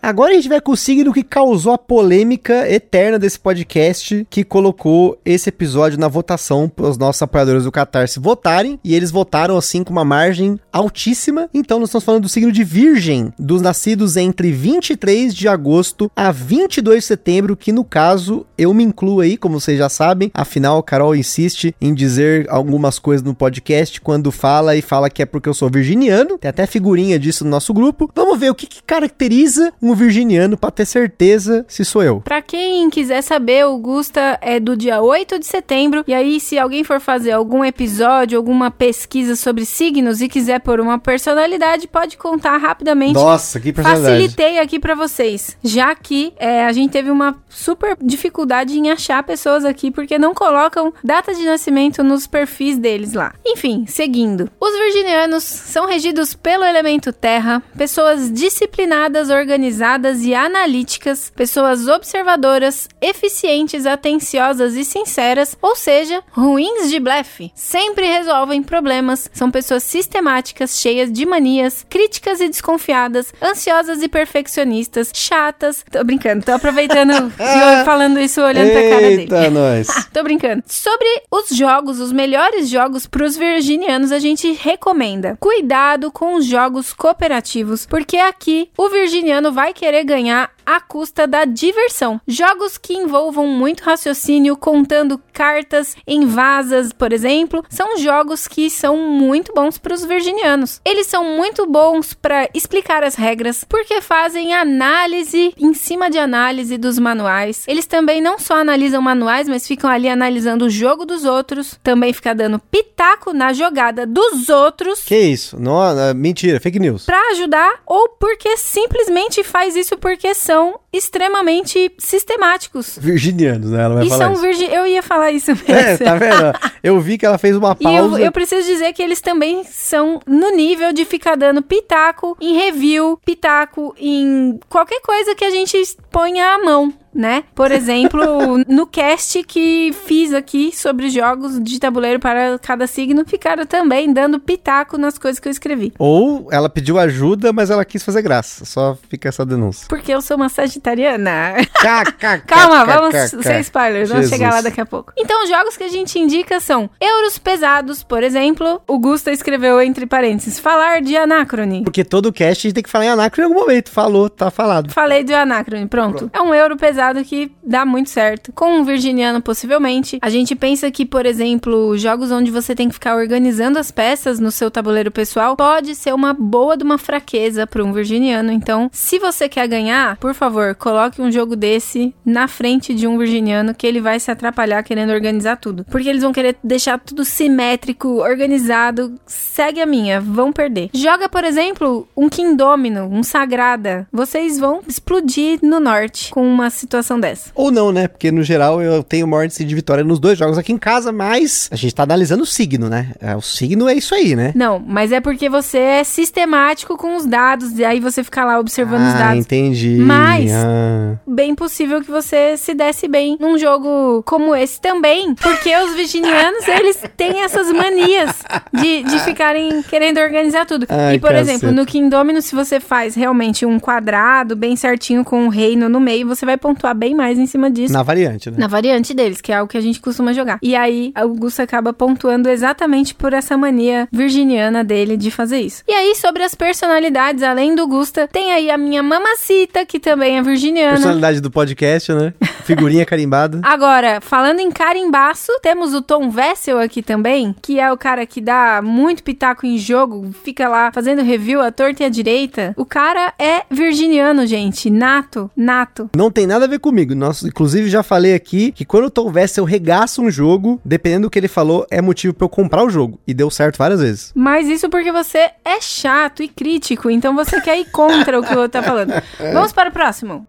[0.00, 4.44] Agora a gente vai com o signo que causou a polêmica eterna desse podcast, que
[4.44, 9.56] colocou esse episódio na votação para os nossos apoiadores do Catarse votarem, e eles votaram
[9.56, 11.48] assim com uma margem altíssima.
[11.52, 16.30] Então nós estamos falando do signo de Virgem, dos nascidos entre 23 de agosto a
[16.30, 20.30] 22 de setembro, que no caso eu me incluo aí, como vocês já sabem.
[20.32, 25.26] Afinal, Carol insiste em dizer algumas coisas no podcast quando fala e fala que é
[25.26, 26.38] porque eu sou virginiano.
[26.38, 28.10] Tem até figurinha disso no nosso grupo.
[28.14, 32.20] Vamos ver o que, que caracteriza virginiano para ter certeza se sou eu.
[32.20, 36.04] Pra quem quiser saber, o Gusta é do dia 8 de setembro.
[36.06, 40.80] E aí, se alguém for fazer algum episódio, alguma pesquisa sobre signos e quiser pôr
[40.80, 43.14] uma personalidade, pode contar rapidamente.
[43.14, 44.16] Nossa, que personalidade.
[44.16, 45.56] Facilitei aqui pra vocês.
[45.62, 50.34] Já que é, a gente teve uma super dificuldade em achar pessoas aqui porque não
[50.34, 53.34] colocam data de nascimento nos perfis deles lá.
[53.46, 54.50] Enfim, seguindo.
[54.60, 63.86] Os virginianos são regidos pelo elemento terra, pessoas disciplinadas, organizadas e analíticas, pessoas observadoras, eficientes,
[63.86, 67.50] atenciosas e sinceras, ou seja, ruins de blefe.
[67.54, 75.10] Sempre resolvem problemas, são pessoas sistemáticas, cheias de manias, críticas e desconfiadas, ansiosas e perfeccionistas,
[75.14, 75.84] chatas.
[75.90, 79.22] Tô brincando, tô aproveitando e falando isso olhando pra cara dele.
[79.22, 79.88] Eita, nós.
[80.12, 80.62] Tô brincando.
[80.66, 85.36] Sobre os jogos, os melhores jogos pros virginianos, a gente recomenda.
[85.38, 91.46] Cuidado com os jogos cooperativos, porque aqui o virginiano vai querer ganhar à custa da
[91.46, 92.20] diversão.
[92.28, 98.98] Jogos que envolvam muito raciocínio, contando cartas em vasas, por exemplo, são jogos que são
[98.98, 100.78] muito bons para os virginianos.
[100.84, 106.76] Eles são muito bons para explicar as regras, porque fazem análise em cima de análise
[106.76, 107.64] dos manuais.
[107.66, 112.12] Eles também não só analisam manuais, mas ficam ali analisando o jogo dos outros, também
[112.12, 115.02] fica dando pitaco na jogada dos outros.
[115.04, 115.58] Que isso?
[115.58, 117.06] Não, é mentira, fake news.
[117.06, 122.98] Pra ajudar ou porque simplesmente faz isso porque são então, extremamente sistemáticos.
[123.00, 123.82] Virginianos, né?
[123.82, 124.42] Ela vai e falar são isso.
[124.42, 124.64] virgin...
[124.66, 125.64] Eu ia falar isso mesmo.
[125.78, 126.52] É, tá vendo?
[126.82, 128.20] Eu vi que ela fez uma E eu, pausa.
[128.20, 133.18] eu preciso dizer que eles também são no nível de ficar dando pitaco em review,
[133.24, 135.76] pitaco em qualquer coisa que a gente
[136.10, 136.92] ponha à mão.
[137.14, 137.44] Né?
[137.54, 138.20] Por exemplo,
[138.68, 144.38] no cast que fiz aqui sobre jogos de tabuleiro para cada signo, ficaram também dando
[144.38, 145.92] pitaco nas coisas que eu escrevi.
[145.98, 148.64] Ou ela pediu ajuda, mas ela quis fazer graça.
[148.64, 149.86] Só fica essa denúncia.
[149.88, 150.77] Porque eu sou uma sagitariana.
[150.80, 152.46] KKK.
[152.46, 155.12] Calma, vamos sem spoilers, vamos chegar lá daqui a pouco.
[155.16, 158.80] Então, os jogos que a gente indica são euros pesados, por exemplo.
[158.86, 161.84] O Gusta escreveu entre parênteses, falar de Anacrone.
[161.84, 163.90] Porque todo cast a gente tem que falar em anacro em algum momento.
[163.90, 164.92] Falou, tá falado.
[164.92, 166.30] Falei de Anacrone, pronto.
[166.32, 168.52] É um euro pesado que dá muito certo.
[168.52, 170.18] Com um virginiano, possivelmente.
[170.22, 174.40] A gente pensa que, por exemplo, jogos onde você tem que ficar organizando as peças
[174.40, 178.52] no seu tabuleiro pessoal pode ser uma boa de uma fraqueza para um virginiano.
[178.52, 183.18] Então, se você quer ganhar, por favor, coloque um jogo desse na frente de um
[183.18, 185.84] virginiano que ele vai se atrapalhar querendo organizar tudo.
[185.90, 189.14] Porque eles vão querer deixar tudo simétrico, organizado.
[189.26, 190.90] Segue a minha, vão perder.
[190.94, 194.06] Joga, por exemplo, um Kingdomino, um Sagrada.
[194.12, 197.50] Vocês vão explodir no norte com uma situação dessa.
[197.54, 198.08] Ou não, né?
[198.08, 201.12] Porque no geral eu tenho maior índice de vitória nos dois jogos aqui em casa,
[201.12, 203.12] mas a gente tá analisando o signo, né?
[203.20, 204.52] É, O signo é isso aí, né?
[204.54, 208.58] Não, mas é porque você é sistemático com os dados, e aí você fica lá
[208.58, 209.40] observando os ah, dados.
[209.40, 209.96] entendi.
[209.98, 211.16] Mas- Ah.
[211.26, 215.34] Bem possível que você se desse bem num jogo como esse também.
[215.34, 218.30] Porque os virginianos, eles têm essas manias
[218.72, 220.86] de, de ficarem querendo organizar tudo.
[220.88, 221.50] Ai, e, por caceta.
[221.50, 226.00] exemplo, no Kingdomino, se você faz realmente um quadrado bem certinho com um reino no
[226.00, 227.92] meio, você vai pontuar bem mais em cima disso.
[227.92, 228.56] Na variante, né?
[228.58, 230.58] Na variante deles, que é o que a gente costuma jogar.
[230.62, 235.82] E aí, o Augusto acaba pontuando exatamente por essa mania virginiana dele de fazer isso.
[235.86, 240.38] E aí, sobre as personalidades, além do Gusta, tem aí a minha mamacita, que também
[240.38, 240.92] é virginiana.
[240.92, 242.32] Personalidade do podcast, né?
[242.68, 243.60] Figurinha carimbada.
[243.62, 248.42] Agora, falando em carimbaço, temos o Tom Vessel aqui também, que é o cara que
[248.42, 252.74] dá muito pitaco em jogo, fica lá fazendo review à torta e à direita.
[252.76, 254.90] O cara é virginiano, gente.
[254.90, 256.10] Nato, nato.
[256.14, 257.14] Não tem nada a ver comigo.
[257.14, 261.30] Nossa, inclusive já falei aqui que quando eu tô eu regaço um jogo, dependendo do
[261.30, 263.18] que ele falou, é motivo pra eu comprar o jogo.
[263.26, 264.30] E deu certo várias vezes.
[264.34, 268.52] Mas isso porque você é chato e crítico, então você quer ir contra o que
[268.52, 269.14] o outro tá falando.
[269.54, 270.46] Vamos para o próximo.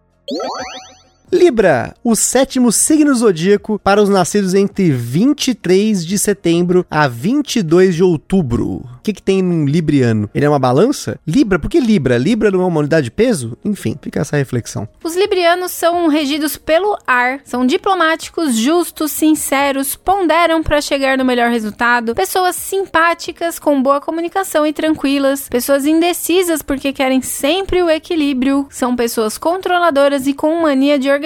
[1.32, 8.02] Libra, o sétimo signo zodíaco para os nascidos entre 23 de setembro a 22 de
[8.02, 8.82] outubro.
[8.96, 10.28] O que, que tem num libriano?
[10.34, 11.20] Ele é uma balança?
[11.24, 11.56] Libra?
[11.56, 12.18] Por que Libra?
[12.18, 13.56] Libra não é uma unidade de peso?
[13.64, 14.88] Enfim, fica essa reflexão.
[15.04, 21.48] Os librianos são regidos pelo ar, são diplomáticos, justos, sinceros, ponderam para chegar no melhor
[21.48, 28.66] resultado, pessoas simpáticas, com boa comunicação e tranquilas, pessoas indecisas porque querem sempre o equilíbrio,
[28.68, 31.19] são pessoas controladoras e com mania de organização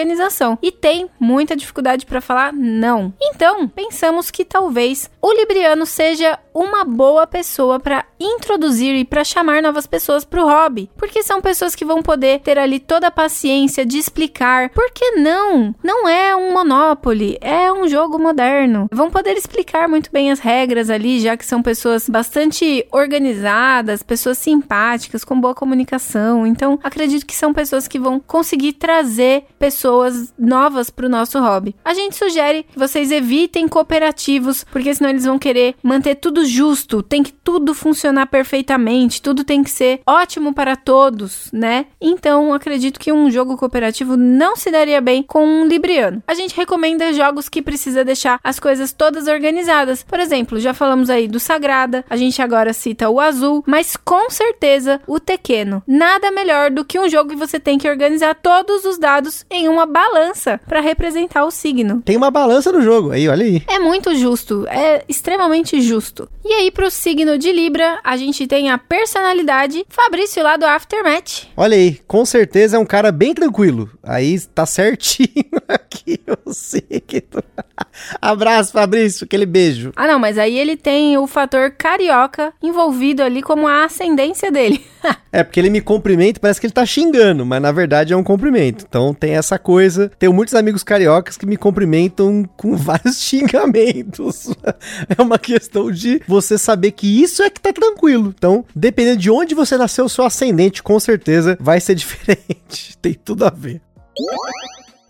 [0.62, 3.12] e tem muita dificuldade para falar não.
[3.34, 9.60] Então, pensamos que talvez o libriano seja uma boa pessoa para introduzir e para chamar
[9.60, 13.10] novas pessoas para o hobby, porque são pessoas que vão poder ter ali toda a
[13.10, 15.74] paciência de explicar por que não.
[15.82, 18.88] Não é um Monopoly, é um jogo moderno.
[18.92, 24.38] Vão poder explicar muito bem as regras ali, já que são pessoas bastante organizadas, pessoas
[24.38, 26.46] simpáticas, com boa comunicação.
[26.46, 31.74] Então, acredito que são pessoas que vão conseguir trazer pessoas novas para o nosso hobby.
[31.84, 33.23] A gente sugere que vocês evitem
[33.68, 39.44] cooperativos, porque senão eles vão querer manter tudo justo, tem que tudo funcionar perfeitamente, tudo
[39.44, 41.86] tem que ser ótimo para todos, né?
[42.00, 46.22] Então, acredito que um jogo cooperativo não se daria bem com um libriano.
[46.26, 50.02] A gente recomenda jogos que precisa deixar as coisas todas organizadas.
[50.02, 54.30] Por exemplo, já falamos aí do Sagrada, a gente agora cita o Azul, mas com
[54.30, 55.82] certeza o Tequeno.
[55.86, 59.68] Nada melhor do que um jogo que você tem que organizar todos os dados em
[59.68, 62.02] uma balança para representar o signo.
[62.02, 63.62] Tem uma balança no jogo, aí, olha aí.
[63.68, 66.28] É muito justo, é extremamente justo.
[66.44, 71.48] E aí, pro signo de Libra, a gente tem a personalidade Fabrício lá do Aftermath.
[71.56, 73.90] Olha aí, com certeza é um cara bem tranquilo.
[74.02, 75.28] Aí tá certinho
[75.66, 77.33] aqui o signo.
[78.24, 79.92] Abraço, Fabrício, aquele beijo.
[79.94, 84.82] Ah, não, mas aí ele tem o fator carioca envolvido ali como a ascendência dele.
[85.30, 88.24] é, porque ele me cumprimenta, parece que ele tá xingando, mas na verdade é um
[88.24, 88.86] cumprimento.
[88.88, 90.10] Então tem essa coisa.
[90.18, 94.54] Tenho muitos amigos cariocas que me cumprimentam com vários xingamentos.
[95.18, 98.32] é uma questão de você saber que isso é que tá tranquilo.
[98.34, 102.96] Então, dependendo de onde você nasceu, seu ascendente com certeza vai ser diferente.
[103.02, 103.82] tem tudo a ver.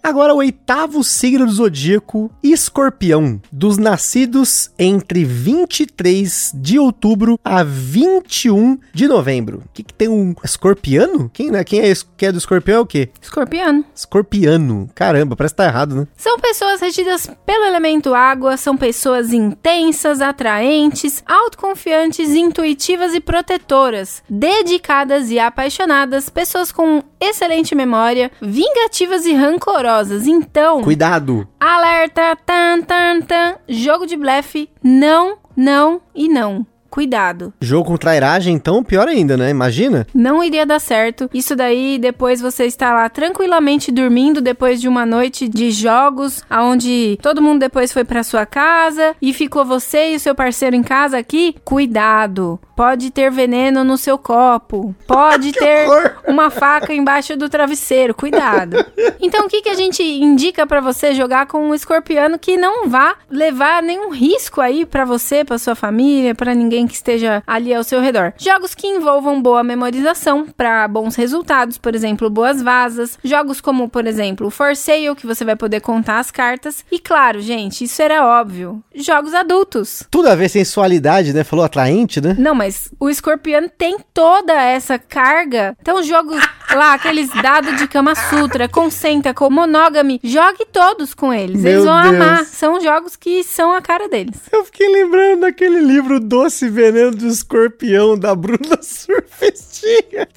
[0.05, 8.79] Agora, o oitavo signo do zodíaco, Escorpião, dos nascidos entre 23 de outubro a 21
[8.93, 9.63] de novembro.
[9.65, 11.31] O que, que tem um escorpiano?
[11.33, 11.65] Quem, né?
[11.65, 13.09] Quem, é, quem é do escorpião é o quê?
[13.19, 13.83] Escorpiano.
[13.95, 14.91] Escorpiano.
[14.95, 16.07] Caramba, parece que tá errado, né?
[16.19, 25.31] São pessoas regidas pelo elemento água, são pessoas intensas, atraentes, autoconfiantes, intuitivas e protetoras, dedicadas
[25.31, 29.94] e apaixonadas, pessoas com excelente memória, vingativas e rancorosas.
[30.27, 31.47] Então, cuidado.
[31.59, 36.67] Alerta, tan tan tan, jogo de blefe, não, não e não.
[36.95, 37.53] Cuidado.
[37.61, 39.51] Jogo com trairagem, então, pior ainda, né?
[39.51, 40.07] Imagina.
[40.15, 41.29] Não iria dar certo.
[41.35, 47.19] Isso daí, depois você está lá tranquilamente dormindo depois de uma noite de jogos, aonde
[47.21, 50.85] todo mundo depois foi para sua casa e ficou você e o seu parceiro em
[50.85, 51.57] casa aqui.
[51.65, 52.61] Cuidado.
[52.77, 54.95] Pode ter veneno no seu copo.
[55.05, 56.13] Pode ter horror.
[56.29, 58.15] uma faca embaixo do travesseiro.
[58.15, 58.77] Cuidado.
[59.21, 62.89] Então, o que, que a gente indica para você jogar com um escorpiano que não
[62.89, 67.75] vá levar nenhum risco aí para você, para sua família, para ninguém que esteja ali
[67.75, 68.33] ao seu redor.
[68.37, 73.19] Jogos que envolvam boa memorização para bons resultados, por exemplo, boas vasas.
[73.23, 76.85] Jogos como, por exemplo, o For Sale, que você vai poder contar as cartas.
[76.91, 78.83] E claro, gente, isso era óbvio.
[78.95, 80.03] Jogos adultos.
[80.11, 81.45] Tudo a ver sensualidade, né?
[81.45, 82.37] Falou atraente, né?
[82.39, 85.77] Não, mas o escorpião tem toda essa carga.
[85.81, 86.43] Então, jogos
[86.73, 91.61] lá, aqueles dados de Kama Sutra, Consenta, com Monogamy, jogue todos com eles.
[91.61, 92.15] Meu eles vão Deus.
[92.15, 92.45] amar.
[92.45, 94.41] São jogos que são a cara deles.
[94.53, 100.29] Eu fiquei lembrando daquele livro Doce Veneno do Escorpião da Bruna Surfistinha.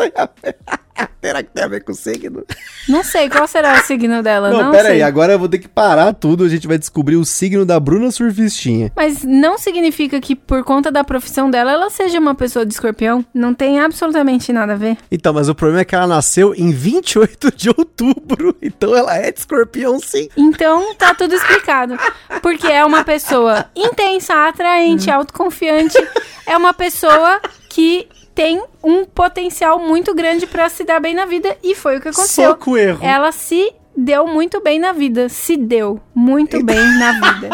[1.21, 2.45] Será que tem a ver com o signo?
[2.88, 4.49] Não sei, qual será o signo dela?
[4.49, 4.93] Não, não pera sei.
[4.93, 7.79] aí, agora eu vou ter que parar tudo, a gente vai descobrir o signo da
[7.79, 8.91] Bruna Surfistinha.
[8.95, 13.25] Mas não significa que por conta da profissão dela, ela seja uma pessoa de escorpião.
[13.33, 14.97] Não tem absolutamente nada a ver.
[15.12, 19.31] Então, mas o problema é que ela nasceu em 28 de outubro, então ela é
[19.31, 20.29] de escorpião sim.
[20.38, 21.97] Então, tá tudo explicado.
[22.41, 25.13] Porque é uma pessoa intensa, atraente, hum.
[25.13, 25.97] autoconfiante,
[26.45, 28.07] é uma pessoa que
[28.38, 32.10] tem um potencial muito grande para se dar bem na vida e foi o que
[32.10, 32.52] aconteceu.
[32.52, 33.00] Soco erro.
[33.04, 37.50] Ela se deu muito bem na vida, se deu muito bem na vida.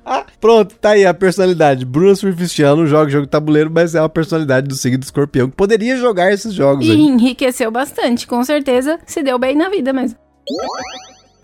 [0.40, 1.84] Pronto, tá aí a personalidade.
[1.84, 5.56] Bruna Surfistiano joga jogo de tabuleiro, mas é uma personalidade do signo do escorpião que
[5.56, 6.86] poderia jogar esses jogos.
[6.86, 6.98] E aí.
[6.98, 10.18] enriqueceu bastante, com certeza se deu bem na vida mesmo.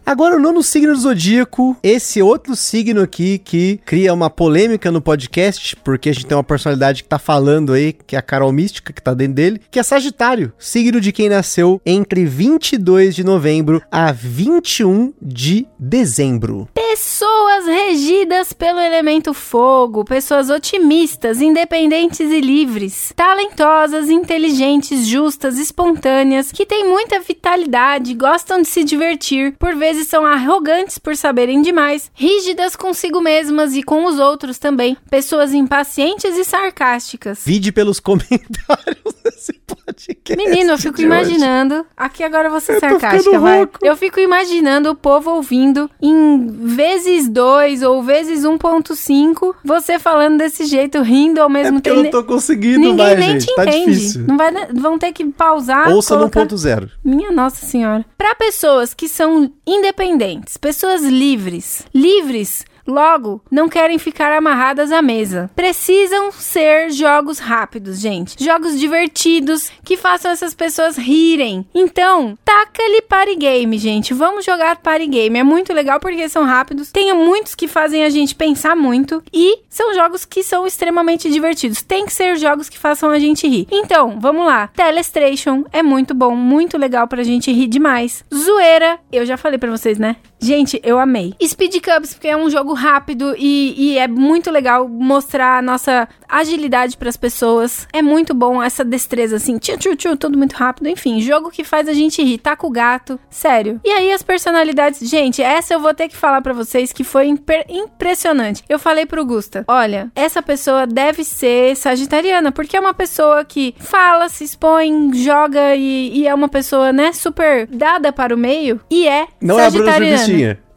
[0.05, 5.01] Agora, o nono signo do zodíaco, esse outro signo aqui que cria uma polêmica no
[5.01, 8.51] podcast, porque a gente tem uma personalidade que tá falando aí, que é a Carol
[8.51, 13.23] Mística, que tá dentro dele, que é Sagitário, signo de quem nasceu entre 22 de
[13.23, 16.69] novembro a 21 de dezembro.
[16.75, 26.67] Pessoas regidas pelo elemento fogo, pessoas otimistas, independentes e livres, talentosas, inteligentes, justas, espontâneas, que
[26.67, 32.77] têm muita vitalidade, gostam de se divertir, por vezes são arrogantes por saberem demais, rígidas
[32.77, 37.43] consigo mesmas e com os outros também, pessoas impacientes e sarcásticas.
[37.45, 40.37] Vide pelos comentários desse podcast.
[40.37, 41.33] Menino, eu fico de hoje.
[41.35, 41.85] imaginando.
[41.97, 43.69] Aqui agora eu ser Eu sarcástica, vai.
[43.83, 50.65] Eu fico imaginando o povo ouvindo em vezes 2 ou vezes 1.5, você falando desse
[50.67, 52.03] jeito, rindo ao É mesmo eu tempo.
[52.03, 53.47] não tô conseguindo Ninguém mais, nem gente.
[53.47, 53.93] te Tá entende.
[53.93, 54.25] difícil.
[54.27, 55.89] Não vai, vão ter que pausar.
[55.91, 56.91] Ouça no colocar- ponto zero.
[57.05, 58.05] Minha Nossa Senhora.
[58.17, 59.51] Para pessoas que são
[59.81, 65.51] independentes, pessoas livres, livres, logo não querem ficar amarradas à mesa.
[65.57, 68.43] Precisam ser jogos rápidos, gente.
[68.43, 71.65] Jogos divertidos que façam essas pessoas rirem.
[71.75, 74.13] Então, taca-lhe party game, gente.
[74.13, 75.39] Vamos jogar party game.
[75.39, 76.91] É muito legal porque são rápidos.
[76.91, 81.83] Tem muitos que fazem a gente pensar muito e são jogos que são extremamente divertidos.
[81.83, 83.67] Tem que ser jogos que façam a gente rir.
[83.71, 84.69] Então, vamos lá.
[84.69, 88.25] Telestration é muito bom, muito legal pra gente rir demais.
[88.35, 90.17] Zoeira, eu já falei pra vocês, né?
[90.41, 91.35] Gente, eu amei.
[91.43, 96.09] Speed Cubs, porque é um jogo rápido e, e é muito legal mostrar a nossa
[96.27, 97.87] agilidade pras pessoas.
[97.93, 100.89] É muito bom essa destreza, assim, tchu, tchu, tchu, tudo muito rápido.
[100.89, 102.39] Enfim, jogo que faz a gente rir.
[102.39, 103.81] Tá com o gato, sério.
[103.85, 107.27] E aí as personalidades, gente, essa eu vou ter que falar pra vocês que foi
[107.69, 108.65] impressionante.
[108.69, 113.75] Eu falei pro Gusta, olha, essa pessoa deve ser sagitariana, porque é uma pessoa que
[113.79, 118.81] fala, se expõe, joga e, e é uma pessoa, né, super dada para o meio
[118.91, 120.70] e é Não é a Bruna sagitariana.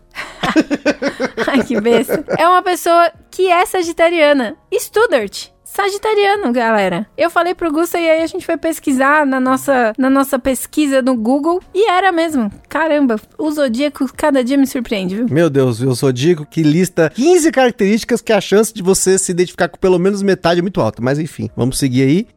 [1.47, 2.23] Ai, que besta.
[2.37, 4.55] É uma pessoa que é sagitariana.
[4.73, 5.53] Studart.
[5.63, 7.07] Sagitariano, galera.
[7.17, 11.01] Eu falei pro Gusta e aí a gente foi pesquisar na nossa, na nossa pesquisa
[11.01, 12.51] no Google e era mesmo.
[12.69, 15.25] Caramba, o zodíaco cada dia me surpreende, viu?
[15.31, 19.67] Meu Deus, o Zodíaco que lista 15 características que a chance de você se identificar
[19.67, 21.01] com pelo menos metade é muito alta.
[21.01, 22.27] Mas enfim, vamos seguir aí.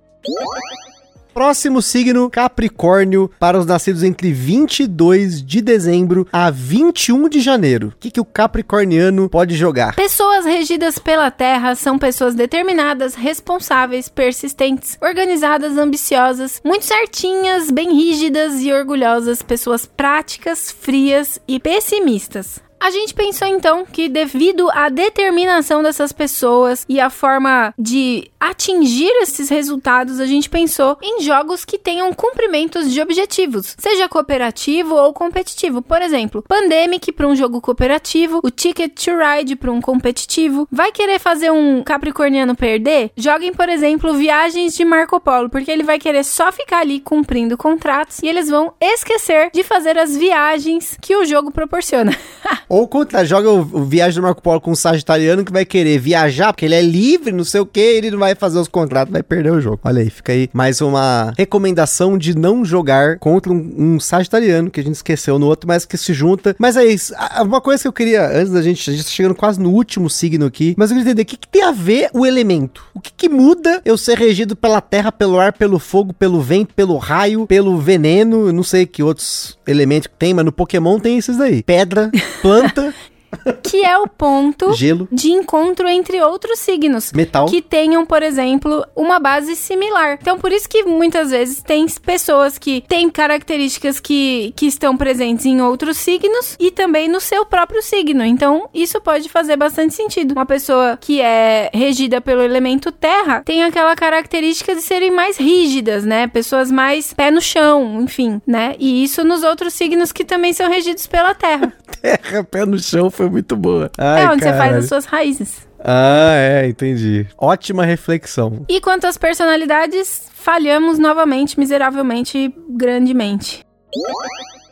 [1.37, 7.89] Próximo signo, Capricórnio, para os nascidos entre 22 de dezembro a 21 de janeiro.
[7.89, 9.95] O que, que o capricorniano pode jogar?
[9.95, 18.63] Pessoas regidas pela Terra são pessoas determinadas, responsáveis, persistentes, organizadas, ambiciosas, muito certinhas, bem rígidas
[18.63, 22.66] e orgulhosas, pessoas práticas, frias e pessimistas.
[22.79, 29.11] A gente pensou então que, devido à determinação dessas pessoas e a forma de atingir
[29.23, 35.13] esses resultados, a gente pensou em jogos que tenham cumprimentos de objetivos, seja cooperativo ou
[35.13, 35.83] competitivo.
[35.83, 40.69] Por exemplo, Pandemic para um jogo cooperativo, o Ticket to Ride para um competitivo.
[40.71, 43.11] Vai querer fazer um Capricorniano perder?
[43.17, 47.57] Joguem, por exemplo, Viagens de Marco Polo, porque ele vai querer só ficar ali cumprindo
[47.57, 52.17] contratos e eles vão esquecer de fazer as viagens que o jogo proporciona.
[52.69, 55.99] Ou contra, joga o, o Viagem do Marco Polo com um sagitariano que vai querer
[55.99, 59.13] viajar, porque ele é livre, não sei o que, ele não vai fazer os contratos,
[59.13, 59.81] vai perder o jogo.
[59.85, 64.81] Olha aí, fica aí mais uma recomendação de não jogar contra um, um sagitariano, que
[64.81, 66.55] a gente esqueceu no outro, mas que se junta.
[66.59, 69.11] Mas é isso, a- uma coisa que eu queria, antes da gente, a gente tá
[69.11, 71.73] chegando quase no último signo aqui, mas eu queria entender, o que, que tem a
[71.73, 72.85] ver o elemento?
[72.95, 76.75] O que, que muda eu ser regido pela terra, pelo ar, pelo fogo, pelo vento,
[76.75, 80.99] pelo raio, pelo veneno, eu não sei que outros elementos que tem, mas no Pokémon
[80.99, 81.63] tem esses daí.
[81.63, 82.11] Pedra,
[82.43, 82.95] planta, planta.
[83.63, 87.13] que é o ponto gelo, de encontro entre outros signos.
[87.13, 87.47] metal.
[87.47, 90.19] que tenham, por exemplo, uma base similar.
[90.21, 95.47] Então, por isso que muitas vezes tem pessoas que têm características que, que estão presentes
[95.47, 98.25] em outros signos e também no seu próprio signo.
[98.25, 100.33] Então, isso pode fazer bastante sentido.
[100.33, 106.05] Uma pessoa que é regida pelo elemento terra tem aquela característica de serem mais rígidas,
[106.05, 106.27] né?
[106.27, 108.75] Pessoas mais pé no chão, enfim, né?
[108.79, 111.73] E isso nos outros signos que também são regidos pela terra.
[112.01, 113.91] terra, pé no chão, foi muito boa.
[113.99, 114.79] Ai, é onde você faz caralho.
[114.79, 115.67] as suas raízes.
[115.81, 117.27] Ah, é, entendi.
[117.39, 118.65] Ótima reflexão.
[118.69, 123.65] E quanto às personalidades, falhamos novamente, miseravelmente, grandemente.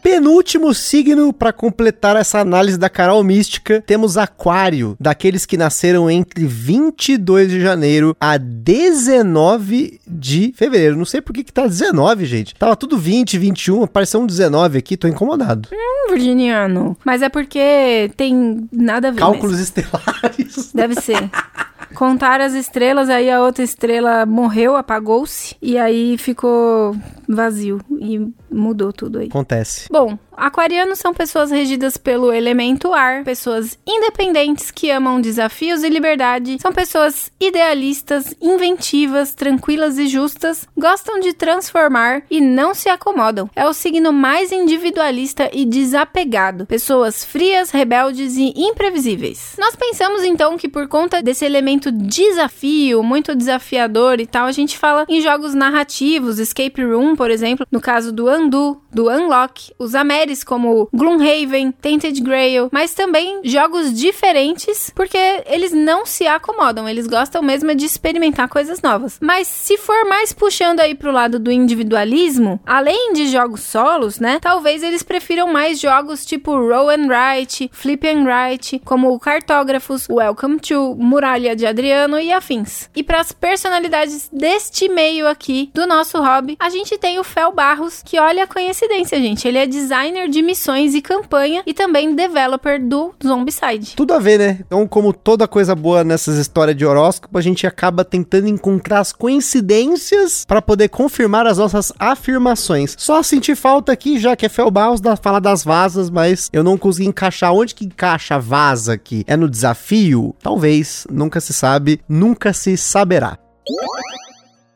[0.04, 6.44] Penúltimo signo para completar essa análise da Carol Mística, temos Aquário, daqueles que nasceram entre
[6.44, 10.94] 22 de janeiro a 19 de fevereiro.
[10.94, 12.54] Não sei por que que tá 19, gente.
[12.54, 15.70] Tava tudo 20, 21, apareceu um 19 aqui, tô incomodado.
[15.72, 16.94] Hum, virginiano.
[17.02, 19.20] Mas é porque tem nada a ver.
[19.20, 20.36] Cálculos estelares.
[20.38, 20.64] mesmo.
[20.74, 21.16] Deve ser.
[21.94, 25.56] Contar as estrelas, aí a outra estrela morreu, apagou-se.
[25.60, 26.96] E aí ficou
[27.28, 29.28] vazio e mudou tudo aí.
[29.28, 29.88] Acontece.
[29.90, 36.58] Bom, aquarianos são pessoas regidas pelo elemento ar, pessoas independentes que amam desafios e liberdade,
[36.60, 43.48] são pessoas idealistas, inventivas, tranquilas e justas, gostam de transformar e não se acomodam.
[43.54, 49.56] É o signo mais individualista e desapegado, pessoas frias, rebeldes e imprevisíveis.
[49.58, 54.78] Nós pensamos então que por conta desse elemento desafio, muito desafiador e tal, a gente
[54.78, 59.94] fala em jogos narrativos, escape room, por exemplo, no caso do Undo, do Unlock, os
[60.24, 67.06] Ameris como Gloomhaven, Tainted Grail, mas também jogos diferentes, porque eles não se acomodam, eles
[67.06, 69.18] gostam mesmo de experimentar coisas novas.
[69.20, 74.38] Mas se for mais puxando aí pro lado do individualismo, além de jogos solos, né,
[74.40, 80.58] talvez eles prefiram mais jogos tipo Roll and Write, Flip and Write, como Cartógrafos, Welcome
[80.60, 82.88] to, Muralha de Adriano e afins.
[82.96, 87.52] E para as personalidades deste meio aqui do nosso hobby, a gente tem o Fel
[87.52, 89.46] Barros, que olha a coincidência, gente.
[89.46, 93.94] Ele é designer de missões e campanha e também developer do Zombicide.
[93.96, 94.58] Tudo a ver, né?
[94.66, 99.12] Então, como toda coisa boa nessas histórias de horóscopo, a gente acaba tentando encontrar as
[99.12, 102.94] coincidências para poder confirmar as nossas afirmações.
[102.98, 106.62] Só senti falta aqui, já que é Fel Barros, da fala das vasas, mas eu
[106.62, 107.52] não consegui encaixar.
[107.52, 109.24] Onde que encaixa a vaza aqui?
[109.26, 110.34] É no desafio?
[110.42, 113.38] Talvez, nunca se sabe, nunca se saberá.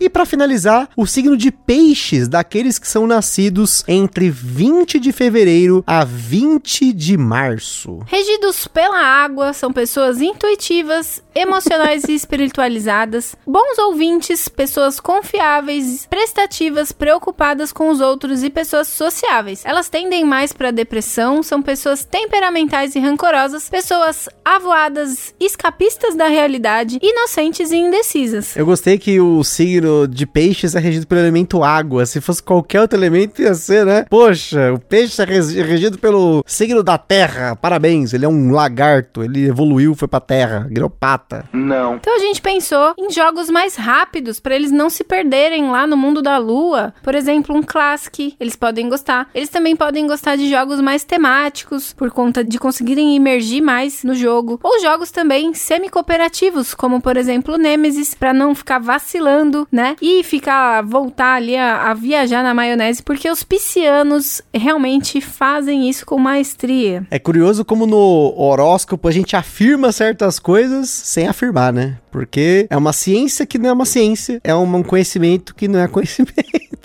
[0.01, 5.83] E para finalizar, o signo de peixes, daqueles que são nascidos entre 20 de fevereiro
[5.85, 7.99] a 20 de março.
[8.07, 17.73] Regidos pela água, são pessoas intuitivas, emocionais e espiritualizadas, bons ouvintes, pessoas confiáveis, prestativas, preocupadas
[17.73, 19.65] com os outros e pessoas sociáveis.
[19.65, 27.01] Elas tendem mais para depressão, são pessoas temperamentais e rancorosas, pessoas avoadas, escapistas da realidade,
[27.03, 28.55] inocentes e indecisas.
[28.57, 32.07] Eu gostei que o signo de peixes é regido pelo elemento água.
[32.07, 34.05] Se fosse qualquer outro elemento, ia ser, né?
[34.09, 37.57] Poxa, o peixe é regido pelo signo da terra.
[37.57, 39.23] Parabéns, ele é um lagarto.
[39.23, 41.45] Ele evoluiu, foi pra terra, virou pata.
[41.53, 41.97] Não.
[41.97, 45.97] Então a gente pensou em jogos mais rápidos para eles não se perderem lá no
[45.97, 46.95] mundo da lua.
[47.03, 49.29] Por exemplo, um Classic, eles podem gostar.
[49.35, 54.15] Eles também podem gostar de jogos mais temáticos, por conta de conseguirem emergir mais no
[54.15, 54.59] jogo.
[54.63, 59.95] Ou jogos também semi-cooperativos, como por exemplo o Nemesis, para não ficar vacilando, né?
[60.03, 66.05] E ficar, voltar ali a, a viajar na maionese, porque os piscianos realmente fazem isso
[66.05, 67.07] com maestria.
[67.13, 71.99] É curioso como no horóscopo a gente afirma certas coisas sem afirmar, né?
[72.11, 75.87] Porque é uma ciência que não é uma ciência, é um conhecimento que não é
[75.89, 76.35] conhecimento.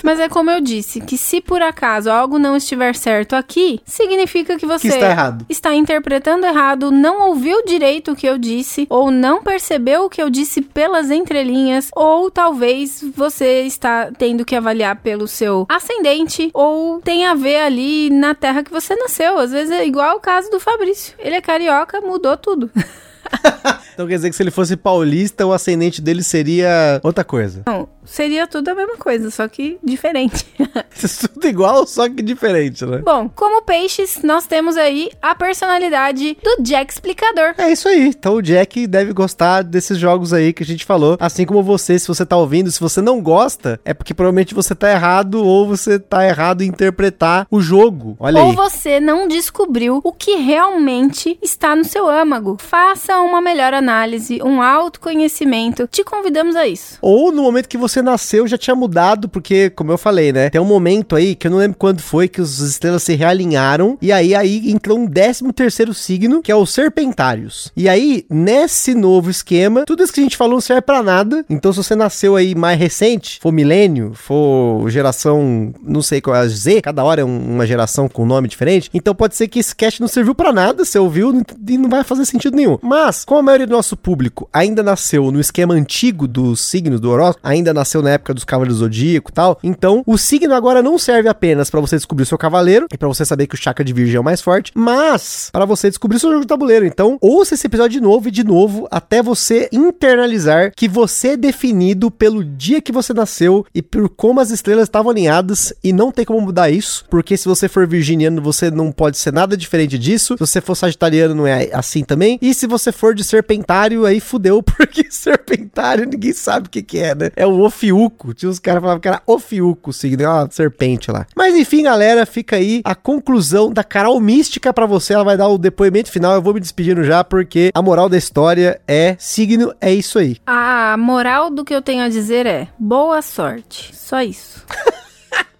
[0.04, 4.58] Mas é como eu disse, que se por acaso algo não estiver certo aqui, significa
[4.58, 5.46] que você Que está errado.
[5.50, 10.22] está interpretando errado, não ouviu direito o que eu disse, ou não percebeu o que
[10.22, 12.83] eu disse pelas entrelinhas, ou talvez
[13.16, 18.64] você está tendo que avaliar pelo seu ascendente, ou tem a ver ali na terra
[18.64, 19.38] que você nasceu.
[19.38, 21.16] Às vezes é igual o caso do Fabrício.
[21.20, 22.70] Ele é carioca, mudou tudo.
[23.94, 27.64] Então quer dizer que se ele fosse paulista, o ascendente dele seria outra coisa.
[27.66, 30.46] Não, seria tudo a mesma coisa, só que diferente.
[31.34, 33.00] Tudo igual, só que diferente, né?
[33.00, 37.56] Bom, como peixes, nós temos aí a personalidade do Jack Explicador.
[37.58, 38.08] É isso aí.
[38.08, 41.18] Então o Jack deve gostar desses jogos aí que a gente falou.
[41.20, 44.76] Assim como você, se você tá ouvindo, se você não gosta, é porque provavelmente você
[44.76, 48.16] tá errado ou você tá errado em interpretar o jogo.
[48.20, 48.56] Olha Ou aí.
[48.56, 52.58] você não descobriu o que realmente está no seu âmago.
[52.60, 55.88] Faça uma melhor análise, um autoconhecimento.
[55.92, 56.98] Te convidamos a isso.
[57.02, 60.50] Ou no momento que você nasceu já tinha mudado, porque, como eu falei, né?
[60.50, 63.98] Tem um momento aí que eu não lembro quando foi que os estrelas se realinharam.
[64.02, 67.72] E aí, aí entrou um 13 terceiro signo, que é os Serpentários.
[67.76, 71.46] E aí, nesse novo esquema, tudo isso que a gente falou não serve pra nada.
[71.50, 76.40] Então, se você nasceu aí mais recente, for milênio, for geração, não sei qual é
[76.40, 78.90] a Z, cada hora é um- uma geração com nome diferente.
[78.94, 82.04] Então, pode ser que esse cast não serviu pra nada, você ouviu e não vai
[82.04, 82.78] fazer sentido nenhum.
[82.82, 87.10] Mas, como a maioria do nosso público ainda nasceu no esquema antigo dos signos do
[87.10, 90.84] horóscopo, ainda nasceu na época dos cavaleiros do zodíaco e tal, então o signo agora
[90.84, 93.58] não serve apenas pra você descobrir o seu cavaleiro e pra você saber que o
[93.58, 96.48] chakra de virgem é o mais forte, mas pra você descobrir o seu jogo de
[96.48, 96.86] tabuleiro.
[96.86, 101.38] Então, ouça esse episódio de novo e de novo até você internalizar que você é
[101.38, 106.12] definido pelo dia que você nasceu e por como as estrelas estavam alinhadas e não
[106.12, 109.98] tem como mudar isso, porque se você for virginiano, você não pode ser nada diferente
[109.98, 110.36] disso.
[110.36, 112.38] Se você for sagitariano, não é assim também.
[112.42, 113.24] E se você for de
[113.64, 117.32] serpentário, aí fudeu, porque serpentário ninguém sabe o que, que é, né?
[117.36, 118.34] É o ofiuco.
[118.34, 121.26] Tinha uns caras falavam que era ofiuco, o signo, é uma serpente lá.
[121.36, 125.14] Mas enfim, galera, fica aí a conclusão da Carol Mística pra você.
[125.14, 126.34] Ela vai dar o depoimento final.
[126.34, 130.38] Eu vou me despedindo já, porque a moral da história é signo, é isso aí.
[130.46, 133.96] A moral do que eu tenho a dizer é boa sorte.
[133.96, 134.64] Só isso.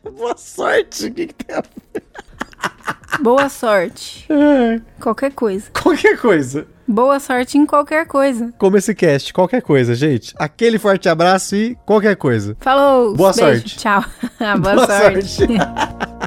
[0.04, 1.08] Boa sorte.
[1.08, 2.04] O que, que tem a ver?
[3.22, 4.26] Boa sorte.
[4.34, 5.70] É, Qualquer coisa.
[5.72, 6.68] Qualquer coisa.
[6.88, 8.54] Boa sorte em qualquer coisa.
[8.58, 10.34] Como esse cast, qualquer coisa, gente.
[10.38, 12.58] Aquele forte abraço e qualquer coisa.
[12.60, 13.16] Falou.
[13.16, 13.78] Boa beijo, sorte.
[13.78, 14.04] Tchau.
[14.60, 15.48] Boa, sorte.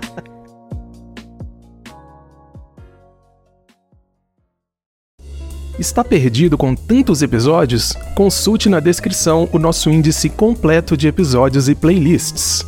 [5.79, 7.93] Está perdido com tantos episódios?
[8.15, 12.65] Consulte na descrição o nosso índice completo de episódios e playlists.